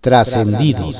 [0.00, 0.94] Trascendidos.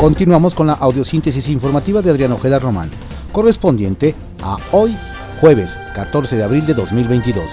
[0.00, 2.88] Continuamos con la audiosíntesis informativa de Adrián Ojeda Román,
[3.32, 4.96] correspondiente a hoy,
[5.42, 7.44] jueves 14 de abril de 2022.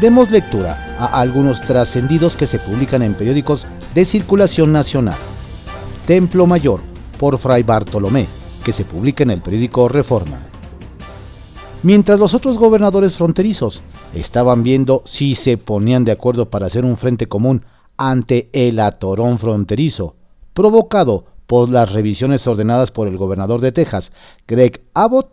[0.00, 5.18] Demos lectura a algunos trascendidos que se publican en periódicos de circulación nacional.
[6.08, 6.80] Templo Mayor,
[7.20, 8.26] por Fray Bartolomé,
[8.64, 10.47] que se publica en el periódico Reforma.
[11.84, 13.80] Mientras los otros gobernadores fronterizos
[14.12, 17.64] estaban viendo si se ponían de acuerdo para hacer un frente común
[17.96, 20.16] ante el atorón fronterizo,
[20.54, 24.10] provocado por las revisiones ordenadas por el gobernador de Texas,
[24.48, 25.30] Greg Abbott,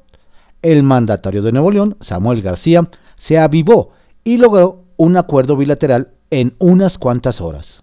[0.62, 3.90] el mandatario de Nuevo León, Samuel García, se avivó
[4.24, 7.82] y logró un acuerdo bilateral en unas cuantas horas.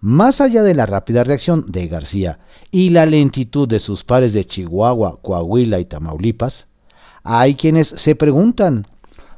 [0.00, 2.38] Más allá de la rápida reacción de García
[2.70, 6.69] y la lentitud de sus pares de Chihuahua, Coahuila y Tamaulipas,
[7.22, 8.86] hay quienes se preguntan,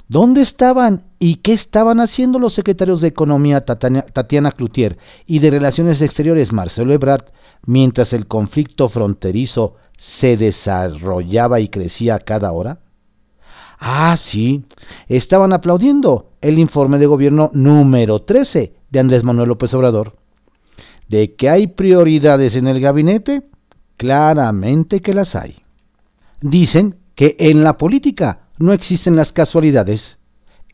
[0.08, 6.02] ¿dónde estaban y qué estaban haciendo los secretarios de Economía Tatiana Cloutier y de Relaciones
[6.02, 7.26] Exteriores Marcelo Ebrard
[7.64, 12.80] mientras el conflicto fronterizo se desarrollaba y crecía cada hora?
[13.78, 14.64] Ah, sí,
[15.08, 20.16] estaban aplaudiendo el informe de gobierno número 13 de Andrés Manuel López Obrador.
[21.08, 23.42] ¿De que hay prioridades en el gabinete?
[23.96, 25.56] Claramente que las hay.
[26.40, 30.18] Dicen que en la política no existen las casualidades.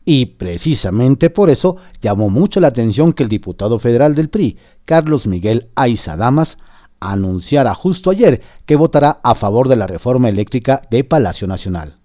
[0.05, 5.27] Y precisamente por eso llamó mucho la atención que el diputado federal del PRI, Carlos
[5.27, 6.57] Miguel Aiza Damas,
[6.99, 11.97] anunciara justo ayer que votará a favor de la reforma eléctrica de Palacio Nacional.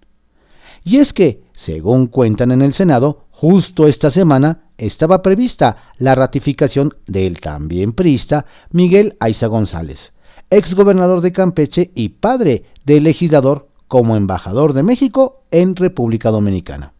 [0.83, 6.93] Y es que, según cuentan en el Senado, justo esta semana estaba prevista la ratificación
[7.07, 10.13] del también priista Miguel Aiza González,
[10.49, 16.93] exgobernador de Campeche y padre del legislador como embajador de México en República Dominicana.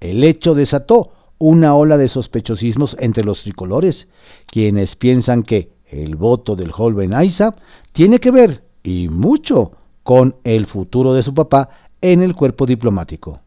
[0.00, 4.08] El hecho desató una ola de sospechosismos entre los tricolores,
[4.46, 7.54] quienes piensan que el voto del joven Aiza
[7.92, 9.72] tiene que ver, y mucho,
[10.02, 11.70] con el futuro de su papá
[12.00, 13.40] en el cuerpo diplomático,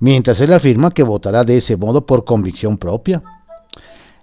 [0.00, 3.22] mientras él afirma que votará de ese modo por convicción propia.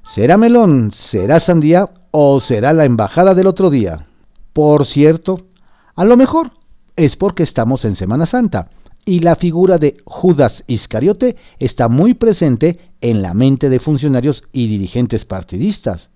[0.03, 4.07] ¿Será melón, será sandía o será la embajada del otro día?
[4.51, 5.45] Por cierto,
[5.95, 6.51] a lo mejor
[7.05, 8.69] es porque estamos en Semana Santa
[9.05, 14.67] y la figura de Judas Iscariote está muy presente en la mente de funcionarios y
[14.67, 16.11] dirigentes partidistas.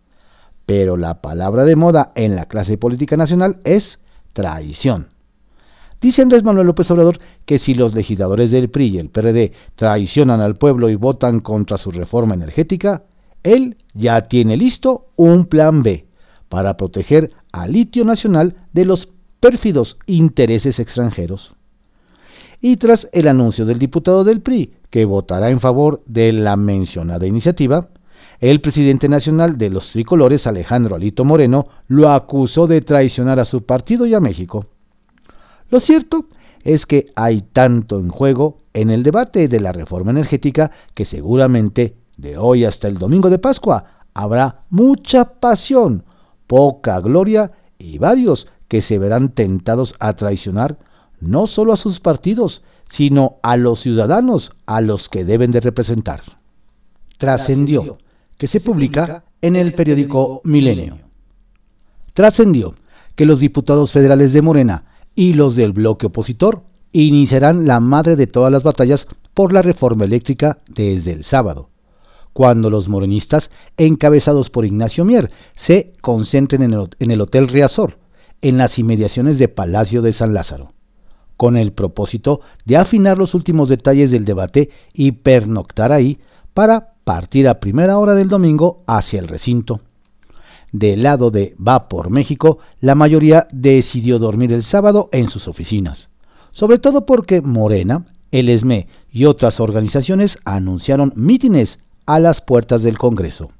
[0.67, 3.99] Pero la palabra de moda en la clase política nacional es
[4.33, 5.07] traición.
[6.01, 7.17] Dice Andrés Manuel López Obrador
[7.47, 11.79] que si los legisladores del PRI y el PRD traicionan al pueblo y votan contra
[11.79, 13.05] su reforma energética,
[13.41, 16.05] él ya tiene listo un plan B
[16.47, 19.07] para proteger al litio nacional de los
[19.45, 21.53] pérfidos intereses extranjeros.
[22.61, 27.27] Y tras el anuncio del diputado del PRI que votará en favor de la mencionada
[27.27, 27.89] iniciativa,
[28.39, 33.67] el presidente nacional de los tricolores, Alejandro Alito Moreno, lo acusó de traicionar a su
[33.67, 34.65] partido y a México.
[35.69, 36.25] Lo cierto
[36.63, 41.97] es que hay tanto en juego en el debate de la reforma energética que seguramente
[42.17, 46.03] de hoy hasta el domingo de Pascua habrá mucha pasión,
[46.47, 50.77] poca gloria y varios que se verán tentados a traicionar
[51.19, 56.21] no solo a sus partidos, sino a los ciudadanos a los que deben de representar.
[57.17, 57.97] Trascendió
[58.37, 60.99] que se publica en el periódico Milenio.
[62.13, 62.75] Trascendió
[63.15, 68.27] que los diputados federales de Morena y los del bloque opositor iniciarán la madre de
[68.27, 71.69] todas las batallas por la reforma eléctrica desde el sábado,
[72.33, 77.97] cuando los morenistas, encabezados por Ignacio Mier, se concentren en el, Hotel Riazor,
[78.41, 80.71] en las inmediaciones de Palacio de San Lázaro,
[81.37, 86.19] con el propósito de afinar los últimos detalles del debate y pernoctar ahí
[86.53, 89.81] para partir a primera hora del domingo hacia el recinto.
[90.71, 96.09] Del lado de Va por México, la mayoría decidió dormir el sábado en sus oficinas,
[96.51, 102.97] sobre todo porque Morena, el ESME y otras organizaciones anunciaron mítines a las puertas del
[102.97, 103.51] Congreso.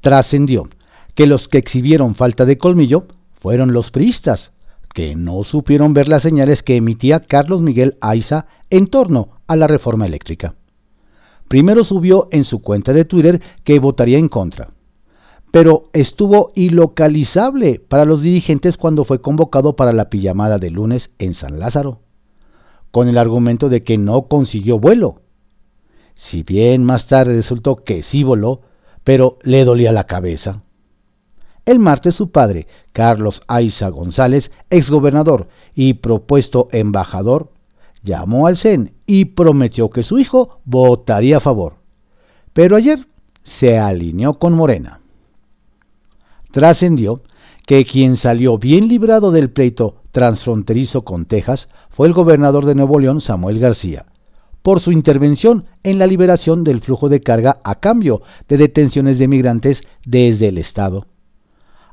[0.00, 0.68] Trascendió
[1.14, 3.06] que los que exhibieron falta de colmillo
[3.46, 4.50] fueron los priistas,
[4.92, 9.68] que no supieron ver las señales que emitía Carlos Miguel Aiza en torno a la
[9.68, 10.56] reforma eléctrica.
[11.46, 14.70] Primero subió en su cuenta de Twitter que votaría en contra,
[15.52, 21.32] pero estuvo ilocalizable para los dirigentes cuando fue convocado para la pijamada de lunes en
[21.32, 22.00] San Lázaro,
[22.90, 25.20] con el argumento de que no consiguió vuelo.
[26.16, 28.62] Si bien más tarde resultó que sí voló,
[29.04, 30.64] pero le dolía la cabeza.
[31.66, 37.50] El martes su padre, Carlos Aiza González, exgobernador y propuesto embajador,
[38.04, 41.74] llamó al CEN y prometió que su hijo votaría a favor.
[42.52, 43.08] Pero ayer
[43.42, 45.00] se alineó con Morena.
[46.52, 47.22] Trascendió
[47.66, 53.00] que quien salió bien librado del pleito transfronterizo con Texas fue el gobernador de Nuevo
[53.00, 54.06] León, Samuel García,
[54.62, 59.26] por su intervención en la liberación del flujo de carga a cambio de detenciones de
[59.26, 61.06] migrantes desde el Estado.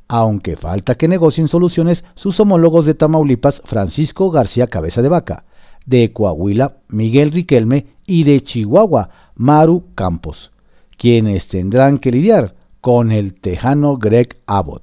[0.08, 5.44] Aunque falta que negocien soluciones sus homólogos de Tamaulipas, Francisco García Cabeza de Vaca,
[5.86, 10.52] de Coahuila, Miguel Riquelme y de Chihuahua, Maru Campos,
[10.96, 14.82] quienes tendrán que lidiar con el tejano Greg Abbott.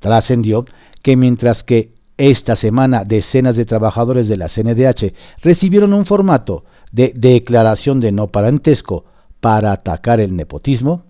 [0.00, 0.66] Trascendió
[1.02, 7.12] que mientras que esta semana decenas de trabajadores de la CNDH recibieron un formato de
[7.14, 9.04] declaración de no parentesco
[9.40, 11.04] para atacar el nepotismo,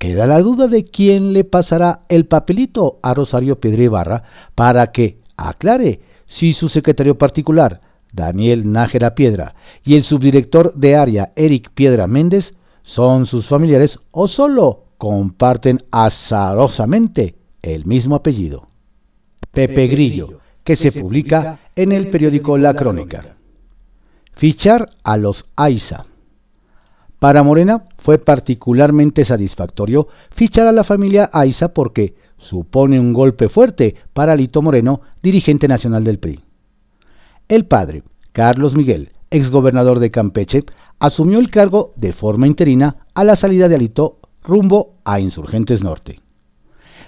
[0.00, 4.22] queda la duda de quién le pasará el papelito a Rosario Piedra Ibarra
[4.54, 9.54] para que aclare si su secretario particular, Daniel Nájera Piedra,
[9.84, 17.34] y el subdirector de área, Eric Piedra Méndez, son sus familiares o solo comparten azarosamente
[17.60, 18.68] el mismo apellido.
[19.52, 23.36] Pepe Grillo, que se publica en el periódico La Crónica.
[24.32, 26.06] Fichar a los AISA.
[27.18, 33.94] Para Morena fue particularmente satisfactorio fichar a la familia AISA porque supone un golpe fuerte
[34.12, 36.40] para Lito Moreno, dirigente nacional del PRI.
[37.48, 38.02] El padre,
[38.32, 40.64] Carlos Miguel, exgobernador de Campeche,
[40.98, 46.20] asumió el cargo de forma interina a la salida de Alito rumbo a Insurgentes Norte.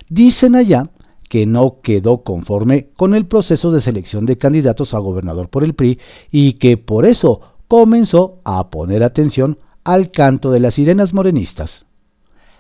[0.08, 0.90] Dicen allá
[1.28, 5.74] que no quedó conforme con el proceso de selección de candidatos a gobernador por el
[5.74, 5.98] PRI
[6.30, 11.84] y que por eso comenzó a poner atención al canto de las sirenas morenistas.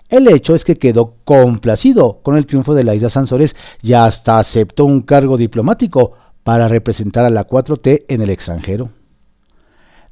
[0.08, 4.84] El hecho es que quedó complacido con el triunfo de Laida Sansores y hasta aceptó
[4.84, 8.90] un cargo diplomático para representar a la 4T en el extranjero.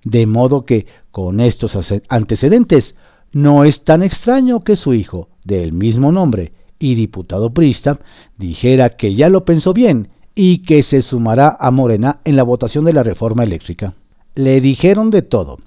[0.04, 1.76] De modo que, con estos
[2.08, 2.94] antecedentes,
[3.32, 8.00] no es tan extraño que su hijo, del mismo nombre y diputado prista,
[8.38, 12.84] dijera que ya lo pensó bien y que se sumará a Morena en la votación
[12.84, 13.94] de la reforma eléctrica.
[14.34, 15.58] Le dijeron de todo,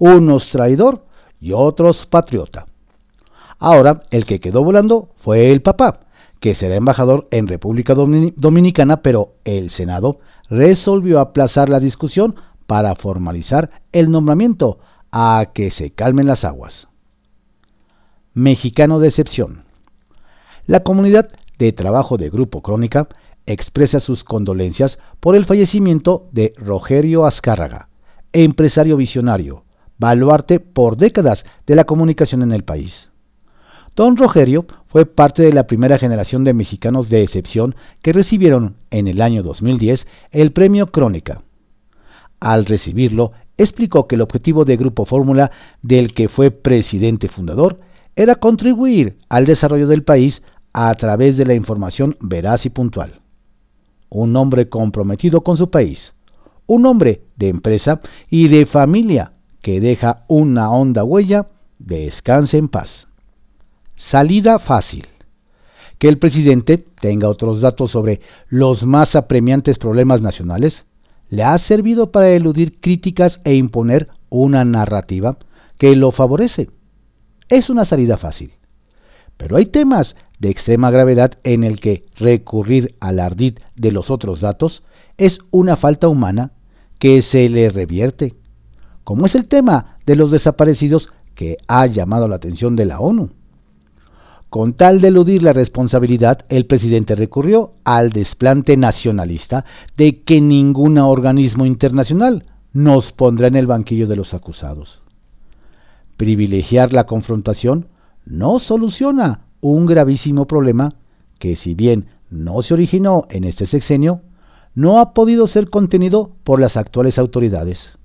[0.00, 1.04] unos traidor
[1.40, 2.66] y otros patriota.
[3.60, 6.00] Ahora, el que quedó volando fue el papá,
[6.40, 10.18] que será embajador en República Dominicana, pero el Senado
[10.48, 12.34] resolvió aplazar la discusión
[12.66, 14.78] para formalizar el nombramiento
[15.12, 16.88] a que se calmen las aguas.
[18.32, 19.64] Mexicano de excepción.
[20.66, 23.08] La comunidad de trabajo de Grupo Crónica
[23.44, 27.88] expresa sus condolencias por el fallecimiento de Rogerio Azcárraga,
[28.32, 29.64] empresario visionario,
[30.00, 33.10] baluarte por décadas de la comunicación en el país.
[33.94, 39.08] Don Rogerio fue parte de la primera generación de mexicanos de excepción que recibieron en
[39.08, 41.42] el año 2010 el premio Crónica.
[42.40, 45.50] Al recibirlo, explicó que el objetivo de Grupo Fórmula,
[45.82, 47.80] del que fue presidente fundador,
[48.16, 50.42] era contribuir al desarrollo del país
[50.72, 53.20] a través de la información veraz y puntual.
[54.08, 56.14] Un hombre comprometido con su país,
[56.66, 58.00] un hombre de empresa
[58.30, 59.32] y de familia
[59.62, 61.48] que deja una honda huella,
[61.78, 63.08] descanse en paz.
[63.94, 65.06] Salida fácil.
[65.98, 70.84] Que el presidente tenga otros datos sobre los más apremiantes problemas nacionales
[71.28, 75.38] le ha servido para eludir críticas e imponer una narrativa
[75.78, 76.70] que lo favorece.
[77.48, 78.54] Es una salida fácil.
[79.36, 84.40] Pero hay temas de extrema gravedad en el que recurrir al ardid de los otros
[84.40, 84.82] datos
[85.18, 86.52] es una falta humana
[86.98, 88.34] que se le revierte,
[89.04, 93.30] como es el tema de los desaparecidos que ha llamado la atención de la ONU.
[94.50, 99.64] Con tal de eludir la responsabilidad, el presidente recurrió al desplante nacionalista
[99.96, 105.02] de que ningún organismo internacional nos pondrá en el banquillo de los acusados.
[106.16, 107.86] Privilegiar la confrontación
[108.26, 110.94] no soluciona un gravísimo problema
[111.38, 114.20] que si bien no se originó en este sexenio,
[114.74, 117.99] no ha podido ser contenido por las actuales autoridades.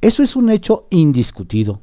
[0.00, 1.82] Eso es un hecho indiscutido.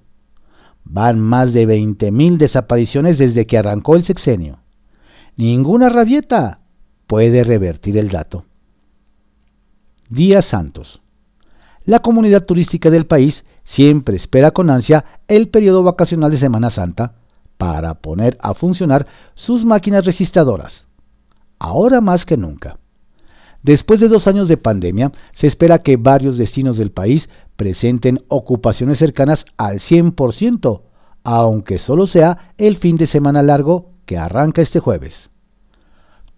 [0.83, 4.59] Van más de 20.000 desapariciones desde que arrancó el sexenio.
[5.36, 6.62] Ninguna rabieta
[7.05, 8.45] puede revertir el dato.
[10.09, 11.01] Días Santos.
[11.86, 17.15] La comunidad turística del país siempre espera con ansia el periodo vacacional de Semana Santa
[17.57, 20.86] para poner a funcionar sus máquinas registradoras.
[21.59, 22.77] Ahora más que nunca.
[23.63, 29.00] Después de dos años de pandemia, se espera que varios destinos del país presenten ocupaciones
[29.00, 30.82] cercanas al 100%,
[31.24, 35.30] aunque solo sea el fin de semana largo que arranca este jueves.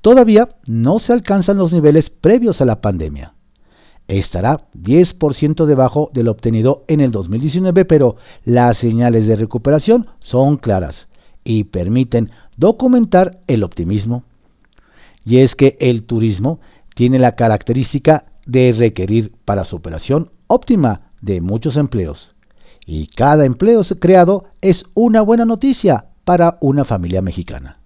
[0.02, 3.36] Todavía no se alcanzan los niveles previos a la pandemia.
[4.08, 11.08] estará 10% debajo del obtenido en el 2019, pero las señales de recuperación son claras
[11.44, 14.24] y permiten documentar el optimismo.
[15.24, 16.60] Y es que el turismo
[16.96, 22.36] tiene la característica de requerir para su operación óptima de muchos empleos.
[22.86, 27.80] Y cada empleo creado es una buena noticia para una familia mexicana.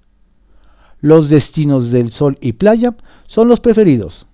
[1.02, 2.96] Los destinos del sol y playa
[3.28, 4.28] son los preferidos,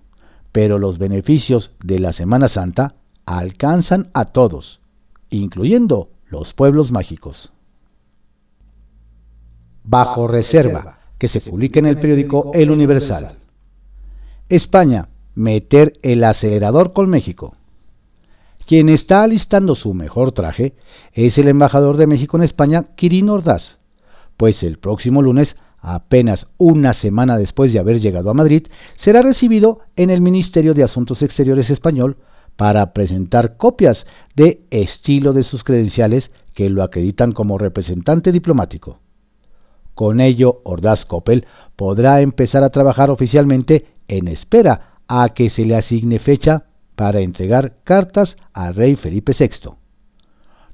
[0.52, 2.94] pero los beneficios de la Semana Santa
[3.26, 4.80] alcanzan a todos,
[5.30, 7.52] incluyendo los pueblos mágicos.
[9.82, 13.36] Bajo reserva, que se publica en el periódico El Universal.
[14.48, 17.54] España, meter el acelerador con México.
[18.70, 20.76] Quien está alistando su mejor traje
[21.12, 23.78] es el embajador de México en España, Quirino Ordaz,
[24.36, 29.80] pues el próximo lunes apenas una semana después de haber llegado a Madrid, será recibido
[29.96, 32.18] en el Ministerio de Asuntos Exteriores español
[32.54, 39.00] para presentar copias de estilo de sus credenciales que lo acreditan como representante diplomático.
[39.94, 45.74] Con ello, Ordaz Coppel podrá empezar a trabajar oficialmente en espera a que se le
[45.74, 46.66] asigne fecha
[47.00, 49.70] para entregar cartas al rey Felipe VI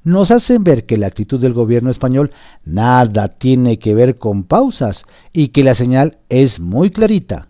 [0.03, 2.33] nos hacen ver que la actitud del gobierno español
[2.65, 7.47] nada tiene que ver con pausas y que la señal es muy clarita.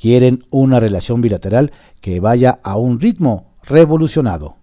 [0.00, 4.54] Quieren una relación bilateral que vaya a un ritmo revolucionado.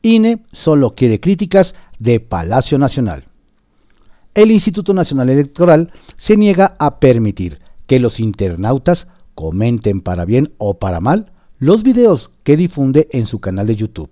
[0.00, 3.24] INE solo quiere críticas de Palacio Nacional.
[4.32, 10.78] El Instituto Nacional Electoral se niega a permitir que los internautas comenten para bien o
[10.78, 11.33] para mal
[11.64, 14.10] los videos que difunde en su canal de YouTube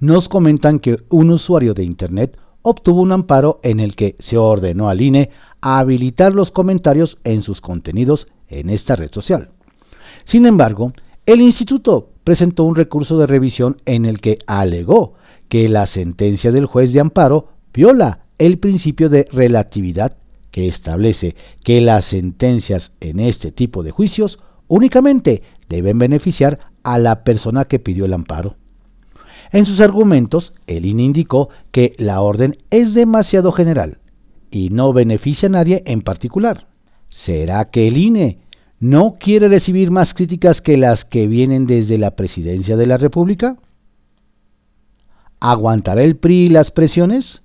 [0.00, 4.88] nos comentan que un usuario de Internet obtuvo un amparo en el que se ordenó
[4.88, 9.50] al INE a habilitar los comentarios en sus contenidos en esta red social.
[10.24, 10.94] Sin embargo,
[11.26, 15.14] el instituto presentó un recurso de revisión en el que alegó
[15.48, 20.16] que la sentencia del juez de amparo viola el principio de relatividad
[20.50, 27.24] que establece que las sentencias en este tipo de juicios únicamente deben beneficiar a la
[27.24, 28.56] persona que pidió el amparo.
[29.50, 33.98] En sus argumentos, el INE indicó que la orden es demasiado general
[34.50, 36.66] y no beneficia a nadie en particular.
[37.08, 38.38] ¿Será que el INE
[38.80, 43.56] no quiere recibir más críticas que las que vienen desde la presidencia de la República?
[45.40, 47.42] ¿Aguantará el PRI las presiones?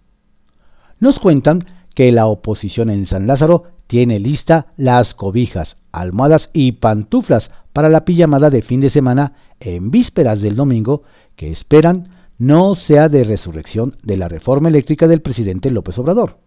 [0.99, 1.65] Nos cuentan
[1.95, 8.05] que la oposición en San Lázaro tiene lista las cobijas, almohadas y pantuflas para la
[8.05, 11.03] pijamada de fin de semana en vísperas del domingo
[11.35, 16.37] que esperan no sea de resurrección de la reforma eléctrica del presidente López Obrador.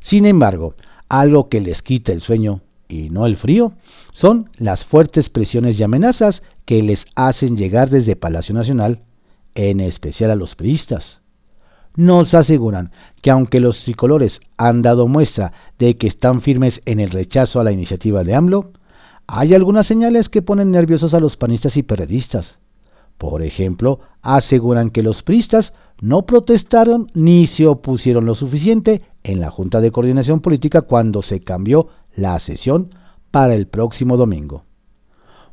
[0.00, 0.74] Sin embargo,
[1.08, 3.72] algo que les quita el sueño y no el frío
[4.12, 9.02] son las fuertes presiones y amenazas que les hacen llegar desde Palacio Nacional,
[9.54, 11.20] en especial a los priistas.
[11.96, 12.90] Nos aseguran
[13.22, 17.64] que aunque los tricolores han dado muestra de que están firmes en el rechazo a
[17.64, 18.72] la iniciativa de AMLO,
[19.26, 22.58] hay algunas señales que ponen nerviosos a los panistas y periodistas.
[23.18, 29.50] Por ejemplo, aseguran que los pristas no protestaron ni se opusieron lo suficiente en la
[29.50, 32.94] Junta de Coordinación Política cuando se cambió la sesión
[33.30, 34.64] para el próximo domingo.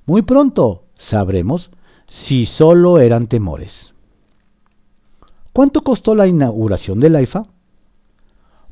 [0.06, 1.72] Muy pronto sabremos
[2.08, 3.94] si solo eran temores.
[5.54, 7.46] ¿Cuánto costó la inauguración del AIFA?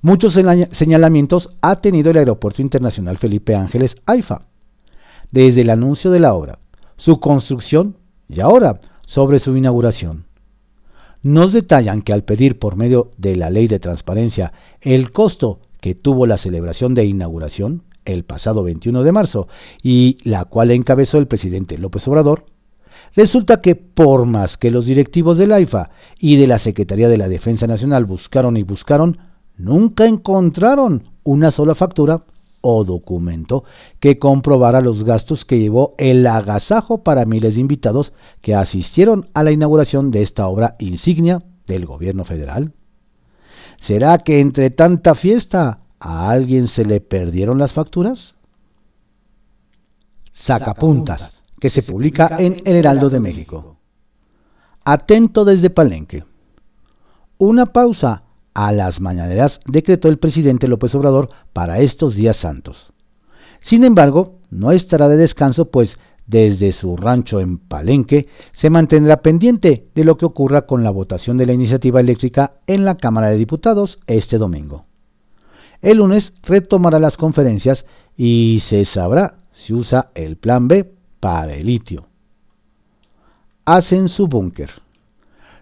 [0.01, 0.33] Muchos
[0.71, 4.48] señalamientos ha tenido el Aeropuerto Internacional Felipe Ángeles AIFA.
[5.31, 6.59] Desde el anuncio de la obra,
[6.97, 7.95] su construcción
[8.27, 10.25] y ahora sobre su inauguración.
[11.21, 15.95] Nos detallan que al pedir por medio de la ley de transparencia el costo que
[15.95, 19.47] tuvo la celebración de inauguración el pasado 21 de marzo
[19.83, 22.45] y la cual encabezó el presidente López Obrador,
[23.15, 27.29] resulta que por más que los directivos del AIFA y de la Secretaría de la
[27.29, 29.19] Defensa Nacional buscaron y buscaron,
[29.57, 32.23] nunca encontraron una sola factura
[32.61, 33.63] o documento
[33.99, 39.43] que comprobara los gastos que llevó el agasajo para miles de invitados que asistieron a
[39.43, 42.73] la inauguración de esta obra insignia del gobierno federal.
[43.77, 48.35] ¿Será que entre tanta fiesta a alguien se le perdieron las facturas?
[50.33, 53.77] Sacapuntas, que se publica en El Heraldo de México.
[54.85, 56.23] Atento desde Palenque.
[57.37, 62.91] Una pausa a las mañaneras decretó el presidente López Obrador para estos días santos.
[63.59, 69.87] Sin embargo, no estará de descanso, pues desde su rancho en Palenque se mantendrá pendiente
[69.95, 73.37] de lo que ocurra con la votación de la iniciativa eléctrica en la Cámara de
[73.37, 74.85] Diputados este domingo.
[75.81, 81.65] El lunes retomará las conferencias y se sabrá si usa el plan B para el
[81.65, 82.05] litio.
[83.65, 84.69] hacen su búnker.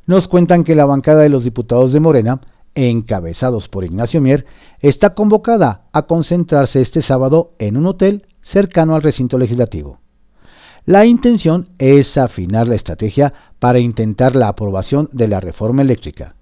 [0.05, 2.39] Nos cuentan que la bancada de los diputados de Morena,
[2.77, 4.45] encabezados por Ignacio Mier,
[4.79, 9.99] está convocada a concentrarse este sábado en un hotel cercano al recinto legislativo.
[10.85, 16.35] La intención es afinar la estrategia para intentar la aprobación de la reforma eléctrica.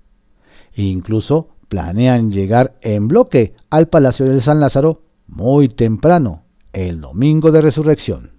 [0.76, 7.62] Incluso planean llegar en bloque al Palacio de San Lázaro muy temprano, el domingo de
[7.62, 8.32] resurrección.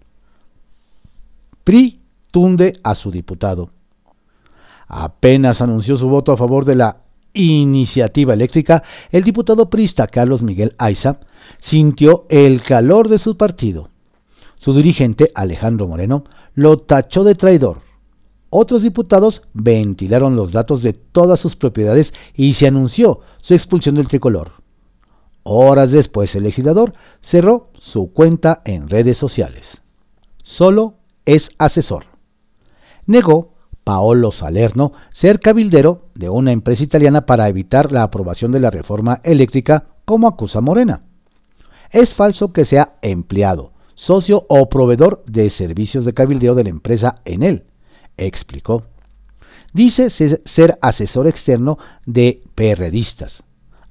[1.65, 3.71] PRI tunde a su diputado.
[4.87, 6.99] Apenas anunció su voto a favor de la
[7.37, 11.21] iniciativa eléctrica, el diputado prista Carlos Miguel Aiza
[11.61, 13.91] sintió el calor de su partido.
[14.57, 16.25] Su dirigente, Alejandro Moreno,
[16.55, 17.83] lo tachó de traidor.
[18.49, 24.09] Otros diputados ventilaron los datos de todas sus propiedades y se anunció su expulsión del
[24.09, 24.53] tricolor.
[25.43, 29.83] Horas después el legislador cerró su cuenta en redes sociales.
[30.43, 32.07] Solo es asesor.
[33.07, 33.56] Negó
[33.87, 39.21] Paolo Salerno ser cabildero de una empresa italiana para evitar la aprobación de la reforma
[39.23, 41.03] eléctrica como acusa Morena.
[41.93, 47.21] Es falso que sea empleado, socio o proveedor de servicios de cabildeo de la empresa
[47.25, 47.67] en él,
[48.17, 48.83] explicó.
[49.73, 53.45] Dice ser asesor externo de perredistas,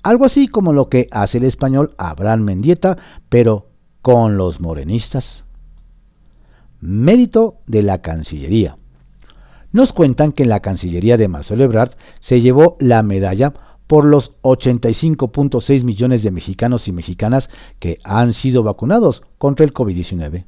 [0.03, 2.97] algo así como lo que hace el español Abraham Mendieta,
[3.29, 3.67] pero
[4.01, 5.45] con los morenistas.
[6.81, 8.77] Mérito de la Cancillería.
[9.75, 13.53] Nos cuentan que en la Cancillería de Marcelo Ebrard se llevó la medalla
[13.87, 20.45] por los 85.6 millones de mexicanos y mexicanas que han sido vacunados contra el COVID-19.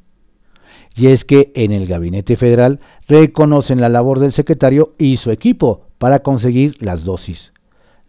[0.96, 2.80] Y es que en el Gabinete Federal
[3.10, 7.52] reconocen la labor del secretario y su equipo para conseguir las dosis,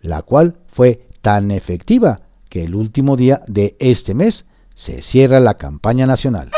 [0.00, 4.46] la cual fue tan efectiva que el último día de este mes
[4.76, 6.52] se cierra la campaña nacional.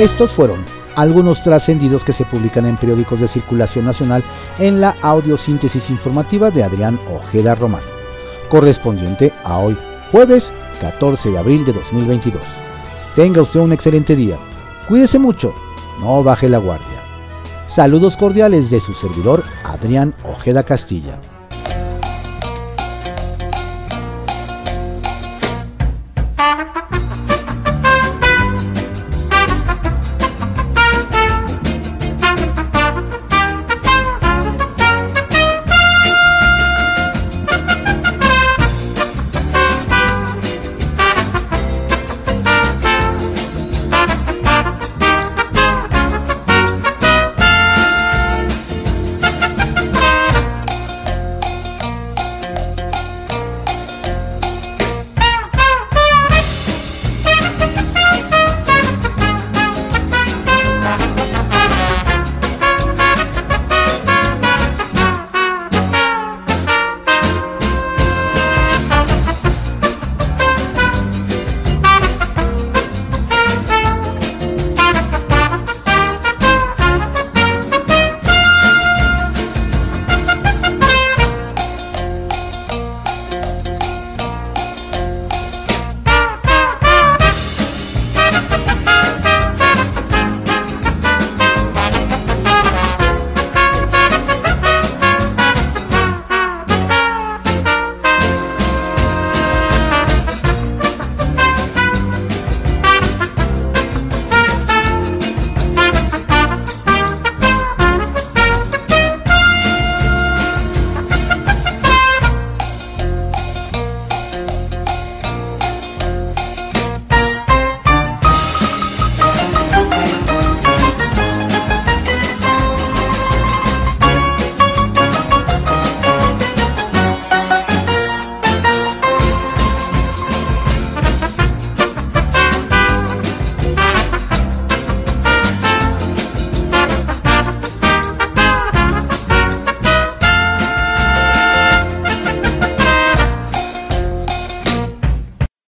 [0.00, 0.64] Estos fueron
[0.96, 4.24] algunos trascendidos que se publican en periódicos de circulación nacional
[4.58, 7.82] en la audiosíntesis informativa de Adrián Ojeda Román,
[8.48, 9.76] correspondiente a hoy,
[10.10, 12.42] jueves 14 de abril de 2022.
[13.14, 14.38] Tenga usted un excelente día.
[14.88, 15.52] Cuídese mucho.
[16.00, 17.02] No baje la guardia.
[17.68, 21.18] Saludos cordiales de su servidor Adrián Ojeda Castilla.